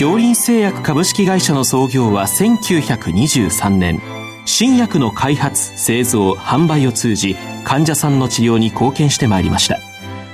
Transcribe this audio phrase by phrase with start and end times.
[0.00, 4.00] 京林製薬株式会社の創業は1923年。
[4.46, 9.78] 新薬の開発製造販売を通じ患者さんの治療に貢献してまいりました。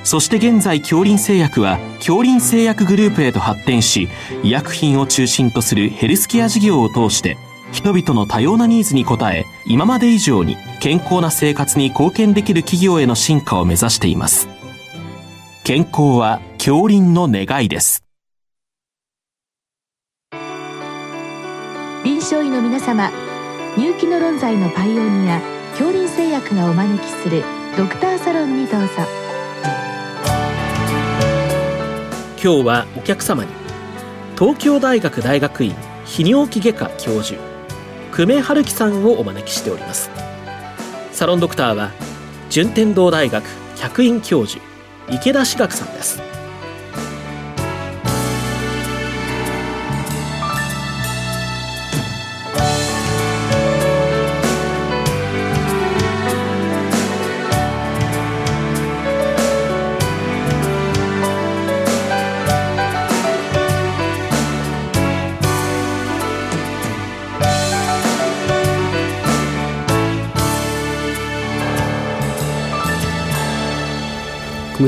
[0.04, 4.08] そして現在京林製薬は京林製薬グループへと発展し
[4.44, 7.36] 医薬品を中心とするヘルスケア事業を通して
[7.72, 14.48] 人々の多様なニーズに応え今まで以上に健康な生活に貢献できる企業への進化を目指しています。
[15.64, 18.05] 健康は京林の願いです。
[22.06, 23.10] 臨床医の皆様
[23.76, 27.42] 入気の論剤のパイオニア恐林製薬がお招きする
[27.76, 28.86] ドクターサロンにどうぞ。
[32.40, 33.50] 今日はお客様に
[34.38, 37.40] 東京大学大学院泌尿器外科教授
[38.12, 40.08] 久米春樹さんをお招きしております。
[41.10, 41.90] サロンドクターは
[42.50, 44.64] 順天堂大学客員教授
[45.10, 46.35] 池田志学さんです。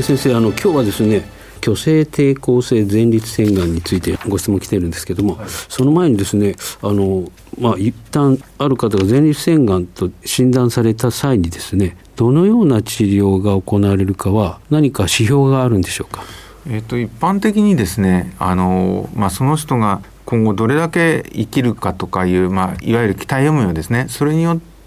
[0.03, 1.23] 先生あの今日はですね
[1.65, 16.23] 虚勢抵抗性前立腺がんについてご質問来てるんですけども、はい、その前にですねあのまあ一旦ある方が前立腺がんと診断された際にですねどのような治療が行われるかは何か指標があるんでしょうか？
[16.71, 24.78] えっと一般的にですねあのまあその人が今後どれだけ生きるかとかいう、まあ、いわゆる期待余命ですねそれによって、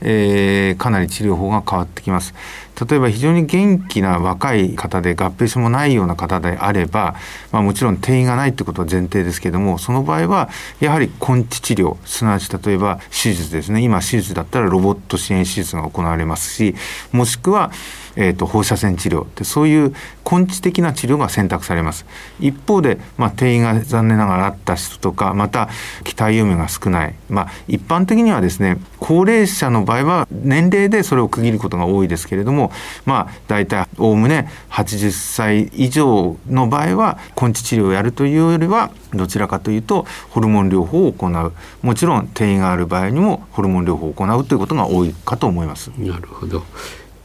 [0.00, 2.34] えー、かなり治療法が変わってきます。
[2.88, 7.14] 例えば非常に元気な若い方で合併症もないような方であれば、
[7.52, 16.74] まあ、もちろん転移がないってことは前提ですけどもその場合はやはり根治治療すなわち例えば手術ですね今手術だったらロボット支援手術が行われますし
[17.12, 17.70] もしくは
[18.16, 19.94] えーと、放射線治療ってそういう
[20.30, 22.06] 根治的な治療が選択されます。
[22.40, 25.68] 一方で、まあ、転移が残念ながらあった人とかまた
[26.04, 32.72] 期待余命が少ない、まあ、一般的にはですね高齢者の場合は年齢でそれを区切ることが多いですけれども
[33.04, 41.52] まあ大体おおむね80歳以上の場合は根治治療をやるというよりはどちらかというとホルモン療法を行う。
[41.82, 45.90] もちろん転移がある場合にもホルモン療法を行うということが多いかと思います。
[45.98, 46.64] なるほど。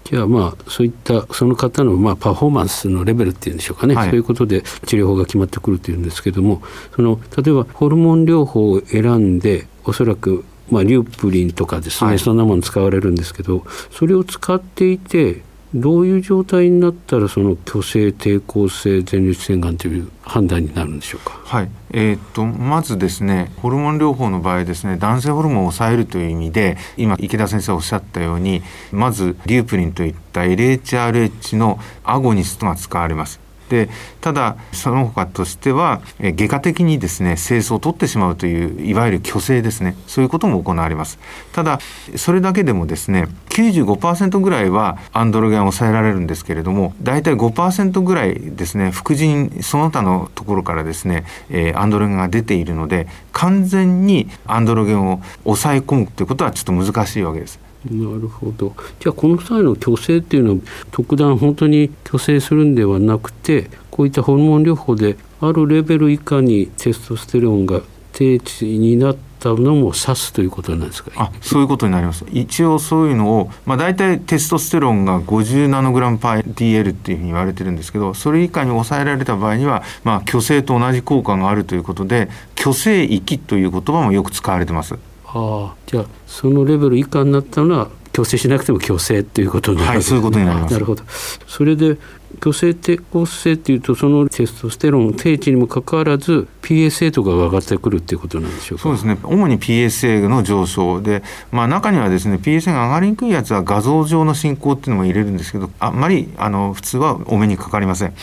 [0.06, 6.62] じゃあまあそういったその方のまあパフォーマンスのレベルっていうんでしょうかね、はい、そういうことで治療法が決まってくるというんですけども
[6.96, 15.42] その例えばホルモン療法を選んでおそらくまあ、リュープリンとかですね、はい、そんなもの使われるんですけどそれを使っていて
[15.76, 21.40] どういう状態になったらその虚勢抵抗性前立腺がんという判断になるんでしょうか？
[21.46, 33.40] はい、えー、っとまずですねホルモン療法の場合ですね男性ホルモンを抑えるという意味で今池田先生おっしゃったようにまずリュープリンといった LHRH のアゴニストが使われます。
[33.70, 39.96] でただその他としては外科的にですね清掃を取ってしまうといういわゆる虚勢ですね。
[40.08, 41.20] そういうことも行われます。
[41.54, 41.80] ただ
[42.16, 57.69] それだけでもですね95%ぐらいはアンドロゲンを抑えられるんですけれども大体5%ぐらいですね副腎その他のところからですね、え、アンドロゲンが出ているので完全にアンドロゲンを抑え込むということはちょっと難しいわけです。
[57.86, 58.76] なるほど。
[59.00, 60.58] じゃあこの際の虚勢っていうのは
[60.92, 67.82] 特段本当に虚勢するんではなくてこういったホルモン療法であるレベル以下にテストステロンが
[68.12, 71.12] 低値になったのも指すということなんですか？
[71.16, 72.26] あそういうことになります。
[72.34, 84.98] 一応そういうのを、まあ、大体テストステロンが50ナノグラムパー DL っていうふうに言われてるんですけどそれ以下に抑えられた場合には、まあ、虚勢と同じ効果があるということで虚勢域という言葉もよく使われてます。
[85.34, 90.74] あじゃあそのレベル以下になったのは強制しなくても強制ということになるはい、そういうことになります。
[90.74, 91.04] なるほど。
[91.48, 91.98] それで
[92.42, 98.84] 虚勢抵抗性っていうとそのテストステロン低値にもかかわらず PSA とかが上がってくるっていうことなんでしょうか？
[98.84, 99.18] そうですね。
[99.24, 108.14] 主に PSA の上昇で、まあ、中にはですね PSA が上がりにくいやつは画像上の進行っていうのも入れるんですけどあんまりあの普通はお目にかかりません。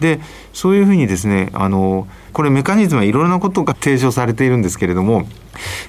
[0.00, 0.20] で
[0.52, 5.26] そういうふうにですねあのこれメカニズムはいろいろなことが提唱されているんですけれども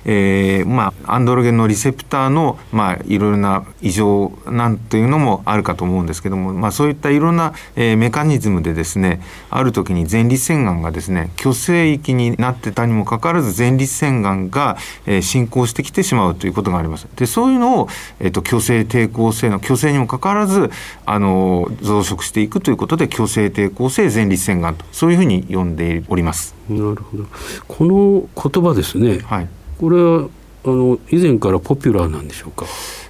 [0.05, 17.07] えー、まあアンドロゲンのリセプターのまあいろいろな異常なんていうのもあるかと思うんですけども、まあ、そういったいろんな、えー、メカニズムでですねある時に前立腺がんがですね虚勢地域になってたにもかかわらず前立腺がんが、えー、進行してきてしまうということがあります。
[17.15, 20.71] でそういうのを、えーと、虚勢抵抗性の虚勢にもかかわらず
[21.05, 26.55] あの増殖していくということで虚勢抵抗性前立腺がんとそういうふうに呼んでおります。
[26.69, 27.25] なるほど
[27.67, 29.47] この言葉ですね、はい、
[29.79, 30.27] これは
[30.65, 32.65] あの以前からポピュラーなんでしょうか？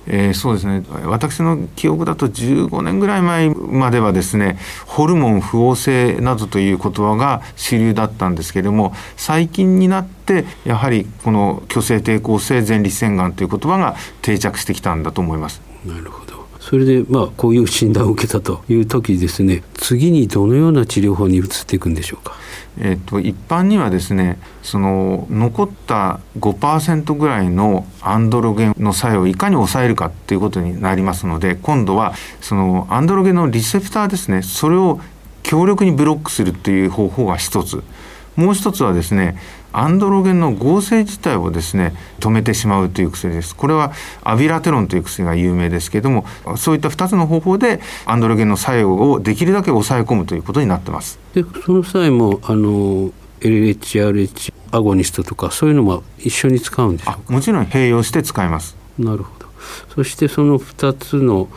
[0.07, 15.59] えー、そうですね私の記憶だと15年ぐらい前まではですねホルモン不旺性などという言葉が主流だったんですけれども最近になってやはりこの虚勢抵抗性前立腺がんという言葉が定着してきたんだと思います。
[15.85, 16.24] なるほど
[16.67, 22.35] それでまあこういう診断を受けたという時ですね次にどのような治療法に移っていくんでしょうか？
[22.79, 34.99] えーと、一般にはですねその残った5%ぐらいのアンドロゲンの作用をいかに抑えるかっていうことになりますので今度はそのアンドロゲンのリセプターですねそれを
[35.43, 37.83] 強力にブロックするっていう方法が一つ
[38.35, 39.39] もう一つはですね
[39.77, 43.55] アンドロゲンの合成自体をですね止めてしまうという薬です。
[43.55, 43.91] これは
[44.23, 46.25] アビラテロンという薬が有名ですけれども
[46.55, 51.19] そういった2つの方法でアンドロゲンの作用をできるだけ抑え込むということになってます。
[51.33, 53.11] でその際もあの
[53.41, 57.33] LHRH アゴニストとかそういうのも一緒に使うんでしょうか？
[57.33, 58.77] もちろん併用して使います。
[58.97, 59.45] なるほど。
[59.93, 61.49] そしてその2つの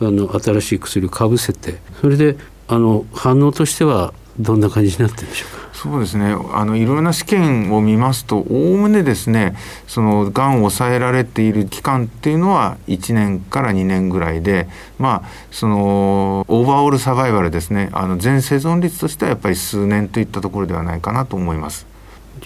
[0.00, 2.36] あの新しい薬をかぶせてそれで
[2.66, 5.62] あの反応としてはどんな感じになってるんでしょうか？
[5.72, 9.56] そうですねあのいろいろな試験を見ますとおおむねですね
[9.88, 14.68] そのがんを抑えられている期間っていうのは1年から2年ぐらいで
[14.98, 21.86] まあそのオーバーオールサバイバルですねあの全生存率としてはやっぱり数年といったところではないかなと思います。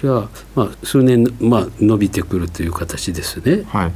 [0.01, 3.65] じゃあ、まあ、数年、まあ、伸びてくるという形ですね。
[3.69, 3.93] はい、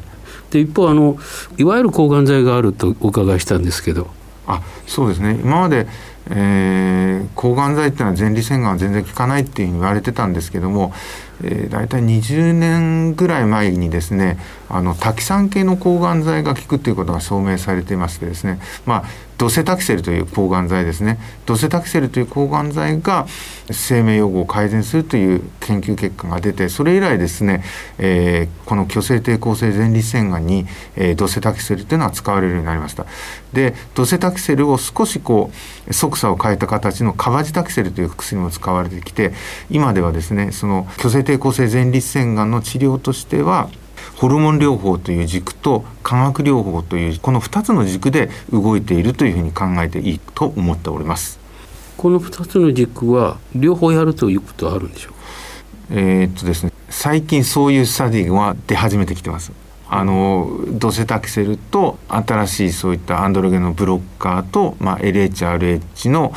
[0.50, 1.18] で一方あの
[1.56, 4.08] いわゆる抗がん剤があるとお伺いしたんですけど。
[4.46, 5.86] あそうですね今まで
[6.28, 10.92] えー、抗がん剤っていうのは前立腺がんは全然効かないっていうふうに言われてたんですけども、
[11.42, 14.38] えー、大体20年ぐらい前にですね
[14.68, 19.04] あのタキサン系の抗がん剤が効くっていうことが証明されていましてですねまあ
[19.40, 21.18] ドセタキセルという抗がん剤ですね。
[21.46, 23.26] ドセタキセルという抗がん剤が
[23.70, 27.64] 生命予後を改善するという研究結果が出てそれ以来ですね、
[27.96, 33.06] えー、この虚勢抵抗性前立腺がんに、えー、ドセタキセルというのは使われるようになりました。
[33.54, 35.50] でドセタキセルを少しこ
[35.88, 39.32] う側差を変えた形のカバジタキセルという薬も使われてきて
[39.70, 43.70] 今ではですねその虚勢抵抗性前立腺がんの治療としては
[44.16, 51.38] ホルモン療法という軸と化学療法というこの2つの軸で動いているというふうに考えていいと思っております。
[51.96, 55.18] この2つの軸は両方やるということはあるんでしょうか？
[55.92, 59.52] えー、っとですね最近そういうスタディが出始めてきてます。
[59.88, 66.32] あのドセタキセルと新しいそういったアンドロゲンのブロッカーと、まあ、LHRH の、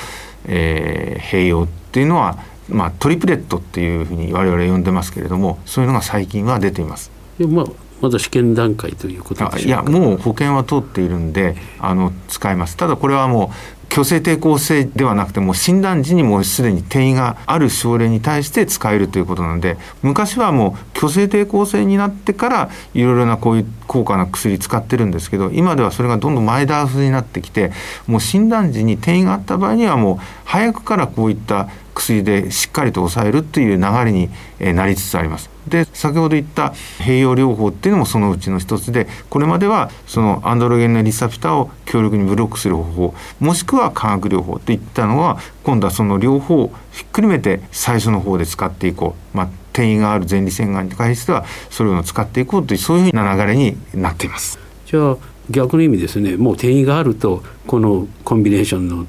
[0.45, 2.37] えー、併用っていうのは、
[2.69, 7.11] まあ、トリプレットっていうふうに我々呼んでますけれどもそういうのが最近は出ています。
[7.37, 7.65] でまあ
[8.01, 27.71] まだ試験段階ということいやもう保険は通っているんであの使いますただこれはもう虚勢抵抗性ではなくても診断時にもうすでに転移がある症例に対して使えるということなので昔はもう虚勢抵抗性になってからいろいろなこういう高価な薬使ってるんですけど今ではそれがどんどん前倒しになってきて
[28.07, 34.29] もう診断時に転移があった場合にはもう早くからこういった薬でしっかりと抑えるっていう流れに
[34.73, 35.52] なりつつあります。
[35.67, 54.59] で先ほど言った併用療法っていうのもそのうちの一つでこれまではそのアンドロゲンのリセプターを強力にブロックする方法もしくは化学療法っていったのは今度はその両方をひっくるめて最初の方で使っていこう、まあ、転移がある前立腺がんに関してはそれを使っていこうというそういうふうな流れになっています。
[54.85, 55.17] じゃあ
[55.49, 59.05] 逆の意味ですねもう転移があるとこのコンビネーションの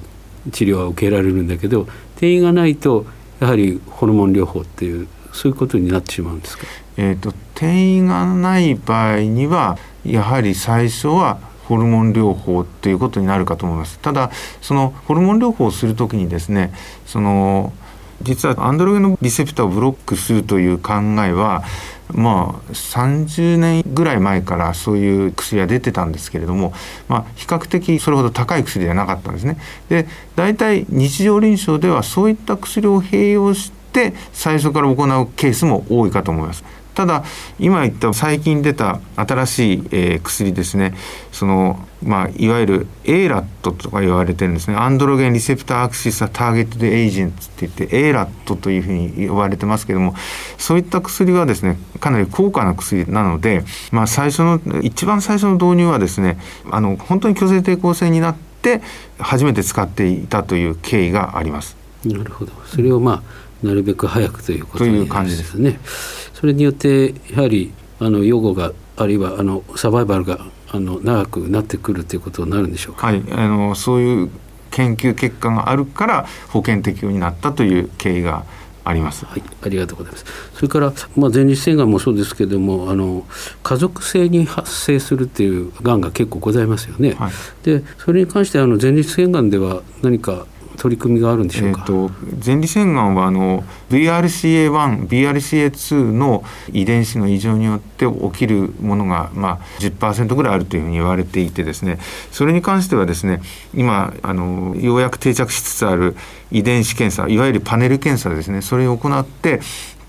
[0.53, 1.83] 治療は受けられるんだけど
[2.17, 3.07] 転移がないと
[3.41, 6.65] やはりホルモン療法っていうそういうことになってしまうんですか、
[6.97, 9.77] えーと、転移がない場合には
[10.07, 13.99] やはり最初はホルモン療法ということになるかと思います。
[13.99, 16.73] ただそのホルモン療法をするときにですね
[17.07, 17.73] その
[18.23, 20.93] 実はアンドロゲンのリセプターをブロックするという考
[21.25, 21.65] えは
[22.13, 26.75] まあ30年ぐらい前からそういう薬が出てたんですけれども、
[27.09, 29.57] まあ、比較的それほど高い薬ではなかったんですね。
[29.89, 33.84] で大体日常臨床ではそういった薬を併用して
[34.33, 36.65] 最初から行うケースも多いかと思います。
[36.95, 37.25] ただ
[37.59, 40.95] 今言った最近出た新しい、えー、薬ですね
[41.33, 50.15] その、まあ、いわゆる ARAT とか言われてるんですねアンドロゲンリセプターアクシスターゲットでエージェントって言って ARAT というふうに呼ばれてますけども
[50.57, 56.39] そういった薬はですねかなり高価な薬なので、まあ、最初の一番最初の導入はですね
[56.71, 58.83] あの本当に虚勢抵抗性になって
[59.19, 61.77] 初めて使っていたという経緯があります。
[62.05, 65.81] なるほどそれをまあなるべく早くというこという感じですね。
[66.35, 73.07] それによってやはりあの予後があるいはあのサバイバルがあの長くなってくるということになるんでしょうか？
[73.07, 74.31] はい、あのそういう
[74.71, 78.45] 研究結果があるから保険適用になったという経緯が
[78.85, 79.25] あります。
[79.25, 80.27] はい、ありがとうございます。
[80.55, 83.25] それからまあ前立腺がんもそうですけれども、あの
[83.63, 87.13] 家族性に発生するっていうがんが結構ございますよね。
[87.13, 92.11] はい、でそれに関してあの前立腺がんでは何か取り組みがあるんでしょうか、えーと、
[92.45, 101.99] 前立腺がんはあの BRCA1、BRCA2 の遺伝子の異常によって起きるものが、まあ、10%ぐらいあるというふうに言われていてですね
[102.31, 103.41] それに関してはですね
[103.75, 106.17] 今あのようやく定着しつつある
[106.51, 109.61] 遺伝子検査いわゆるパネル検査ですねそれを行って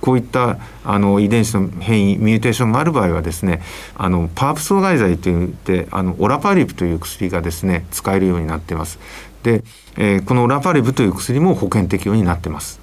[0.02, 3.64] こういったあの遺伝子の変異 mutation がある場合はですね
[3.96, 9.00] あの PARP 阻害剤といってあのオラパリブという薬がですね使えるようになってます。
[9.46, 9.64] で、
[9.96, 12.80] えー、このオラパリブという薬も保険適用になってます。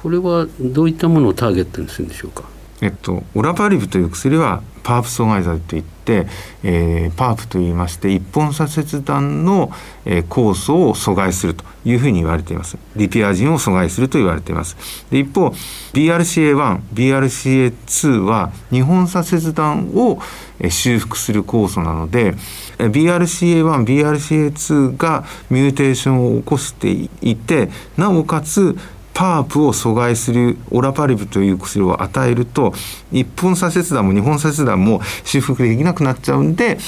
[0.00, 2.44] これはどういったものをターゲットにするんでしょうか？
[2.84, 6.26] えっと、オラパリブという薬は PARP 阻害剤といって、
[6.62, 9.72] えー、 PARP といいまして一本鎖切断の、
[10.04, 12.76] えー、酵素を阻害するというふうに言われています。
[12.94, 14.76] リピアジンを阻害すると言われています。
[15.10, 15.48] で一方
[15.94, 20.20] BRCA1、BRCA2 は2本左折断を
[20.60, 22.34] え修復する酵素なので
[22.76, 26.90] BRCA1、BRCA2 がミューテーションを起こして
[27.22, 28.76] いてなおかつ
[29.14, 32.72] パープを阻害するオラパリブという薬を与えると
[33.12, 36.78] 1本左折断も2本左折断も修復できなくなっちゃうんで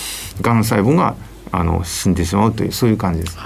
[0.40, 1.14] がん細胞が
[1.52, 3.38] あの死んでしまうというそういう感じです。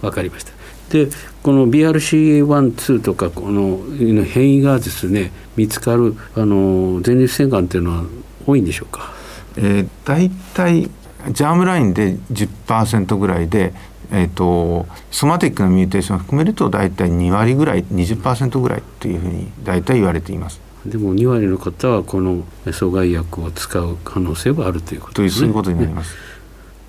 [0.00, 0.52] わかりました
[0.90, 1.08] で
[1.42, 3.80] この BRCA12 とかこの
[4.24, 8.04] 変異がですね見つかるあの前立腺がんっていうのは
[8.46, 9.12] 多いんでしょうか、
[9.56, 10.90] えー、大体
[11.30, 13.72] ジャームラインで10%ぐらいで、
[14.10, 20.60] えーと、ソマティックなミューテーションを含めると大体2割ぐらい20%ぐらいというふうに大体言われています。
[20.86, 25.40] でも2割の方はこの阻害薬を使う可能性はあるということですね。
[25.42, 26.16] ということになります。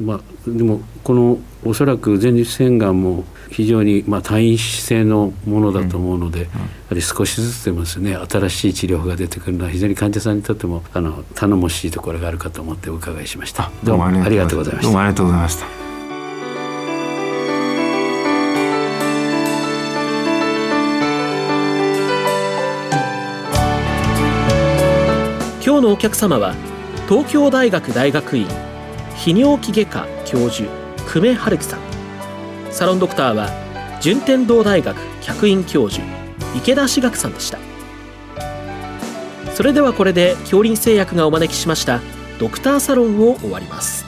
[0.02, 8.16] まあ、でもこのおそらく前立腺がんも非常にまあ単一性のものだと思うので、うんうん、やはり少しずつでもですね。
[8.16, 13.72] 新しい治療法が出てくるのは非常に患者さんにとってもあの頼もしいところがあるかと思ってお伺いしました。
[13.84, 14.88] どうもありがとうございました。
[14.88, 15.83] どうもありがとうございました
[25.74, 26.54] 今日のお客様は
[27.10, 28.48] 東京大学大学院
[29.16, 30.70] 泌尿器外科教授
[31.12, 31.80] 久米春樹さん。
[32.70, 33.50] サロンドクターは
[34.00, 36.06] 順天堂大学客員教授
[36.56, 37.58] 池田志学さんでした。
[39.56, 42.02] それではこれで恐林製薬がお招きしました
[42.38, 44.03] ドクターサロンを終わります。